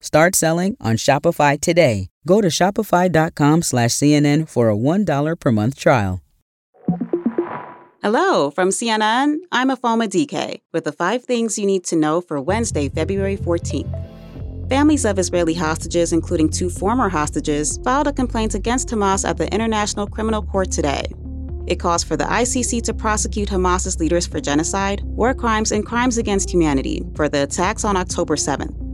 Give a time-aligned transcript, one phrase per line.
[0.00, 2.08] Start selling on Shopify today.
[2.26, 6.22] Go to shopify.com slash CNN for a $1 per month trial.
[8.02, 12.40] Hello, from CNN, I'm Afoma DK with the five things you need to know for
[12.40, 14.70] Wednesday, February 14th.
[14.70, 19.52] Families of Israeli hostages, including two former hostages, filed a complaint against Hamas at the
[19.52, 21.04] International Criminal Court today.
[21.66, 26.16] It calls for the ICC to prosecute Hamas's leaders for genocide, war crimes, and crimes
[26.16, 28.89] against humanity for the attacks on October 7th.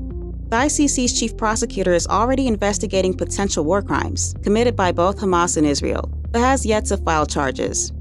[0.49, 5.67] The ICC's chief prosecutor is already investigating potential war crimes committed by both Hamas and
[5.67, 7.93] Israel, but has yet to file charges.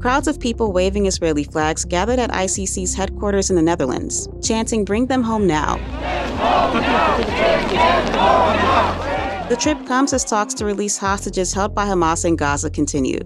[0.00, 5.06] Crowds of people waving Israeli flags gathered at ICC's headquarters in the Netherlands, chanting, Bring
[5.06, 5.76] them home now.
[9.48, 13.20] The trip comes as talks to release hostages held by Hamas in Gaza continue.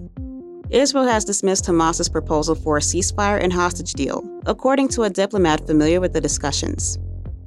[0.69, 5.67] Israel has dismissed Hamas's proposal for a ceasefire and hostage deal, according to a diplomat
[5.67, 6.97] familiar with the discussions.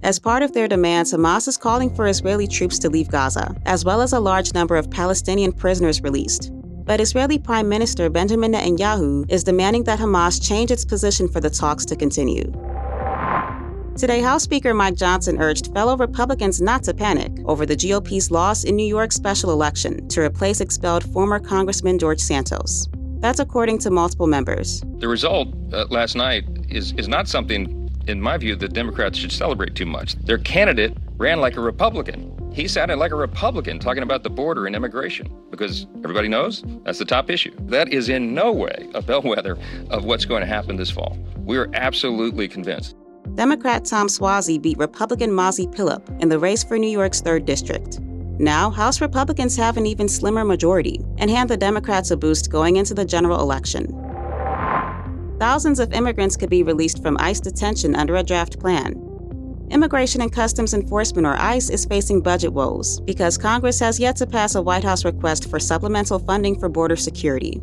[0.03, 3.85] As part of their demands, Hamas is calling for Israeli troops to leave Gaza, as
[3.85, 6.51] well as a large number of Palestinian prisoners released.
[6.85, 11.51] But Israeli Prime Minister Benjamin Netanyahu is demanding that Hamas change its position for the
[11.51, 12.51] talks to continue.
[13.97, 18.65] Today, House Speaker Mike Johnson urged fellow Republicans not to panic over the GOP's loss
[18.65, 22.89] in New York's special election to replace expelled former Congressman George Santos.
[23.21, 24.83] That's according to multiple members.
[24.99, 29.33] The result uh, last night is, is not something, in my view, the Democrats should
[29.33, 30.15] celebrate too much.
[30.25, 32.37] Their candidate ran like a Republican.
[32.53, 36.99] He sounded like a Republican talking about the border and immigration because everybody knows that's
[36.99, 37.55] the top issue.
[37.61, 39.57] That is in no way a bellwether
[39.91, 41.17] of what's going to happen this fall.
[41.39, 42.97] We are absolutely convinced.
[43.35, 48.01] Democrat Tom Suozzi beat Republican Mazi Pilip in the race for New York's 3rd District.
[48.39, 52.77] Now, House Republicans have an even slimmer majority and hand the Democrats a boost going
[52.77, 53.87] into the general election.
[55.43, 58.95] Thousands of immigrants could be released from ICE detention under a draft plan.
[59.73, 64.27] Immigration and Customs Enforcement, or ICE, is facing budget woes because Congress has yet to
[64.29, 67.61] pass a White House request for supplemental funding for border security.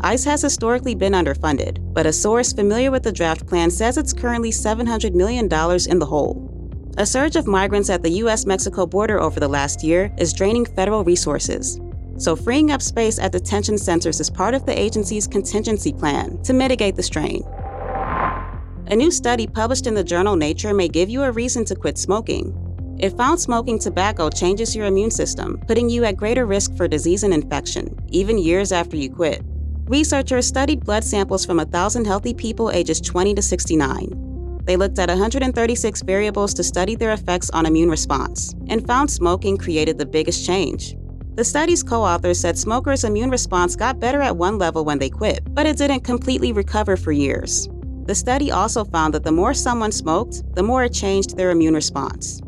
[0.00, 4.12] ICE has historically been underfunded, but a source familiar with the draft plan says it's
[4.12, 6.50] currently $700 million in the hole.
[6.98, 10.66] A surge of migrants at the US Mexico border over the last year is draining
[10.66, 11.80] federal resources.
[12.16, 16.52] So, freeing up space at detention centers is part of the agency's contingency plan to
[16.52, 17.42] mitigate the strain.
[18.86, 21.98] A new study published in the journal Nature may give you a reason to quit
[21.98, 22.54] smoking.
[23.00, 27.24] It found smoking tobacco changes your immune system, putting you at greater risk for disease
[27.24, 29.42] and infection, even years after you quit.
[29.86, 34.60] Researchers studied blood samples from 1,000 healthy people ages 20 to 69.
[34.64, 39.58] They looked at 136 variables to study their effects on immune response and found smoking
[39.58, 40.96] created the biggest change.
[41.34, 45.10] The study's co authors said smokers' immune response got better at one level when they
[45.10, 47.68] quit, but it didn't completely recover for years.
[48.06, 51.74] The study also found that the more someone smoked, the more it changed their immune
[51.74, 52.40] response.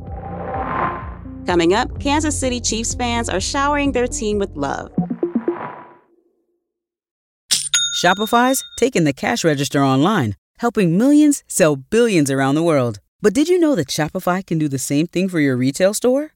[1.47, 4.93] Coming up, Kansas City Chiefs fans are showering their team with love.
[8.03, 13.01] Shopify's taking the cash register online helping millions sell billions around the world.
[13.21, 16.36] But did you know that Shopify can do the same thing for your retail store?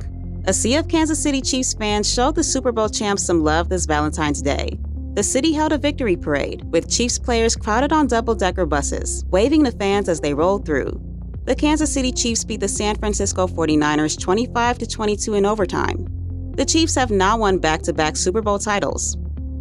[0.45, 3.85] A sea of Kansas City Chiefs fans showed the Super Bowl champs some love this
[3.85, 4.79] Valentine's Day.
[5.13, 9.63] The city held a victory parade, with Chiefs players crowded on double decker buses, waving
[9.65, 10.99] to fans as they rolled through.
[11.45, 16.07] The Kansas City Chiefs beat the San Francisco 49ers 25 22 in overtime.
[16.55, 19.17] The Chiefs have now won back to back Super Bowl titles.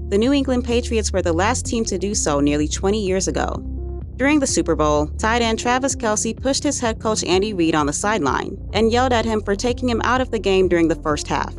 [0.08, 3.62] The New England Patriots were the last team to do so nearly 20 years ago.
[4.20, 7.86] During the Super Bowl, tight end Travis Kelce pushed his head coach Andy Reid on
[7.86, 10.94] the sideline and yelled at him for taking him out of the game during the
[10.97, 11.55] first half.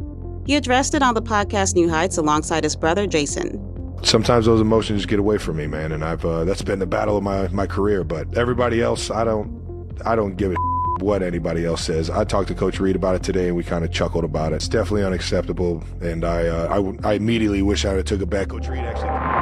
[0.46, 3.58] He addressed it on the podcast New Heights alongside his brother Jason.
[4.04, 7.18] Sometimes those emotions get away from me, man, and I've uh, that's been the battle
[7.18, 8.04] of my, my career.
[8.04, 10.56] But everybody else, I don't I don't give a
[11.00, 12.12] what anybody else says.
[12.12, 14.58] I talked to Coach Reid about it today, and we kind of chuckled about it.
[14.58, 18.30] It's definitely unacceptable, and I, uh, I, I immediately wish I would have took it
[18.30, 18.50] back.
[18.50, 19.41] Coach Reid actually.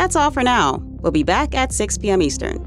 [0.00, 0.78] That's all for now.
[1.02, 2.22] We'll be back at 6 p.m.
[2.22, 2.66] Eastern.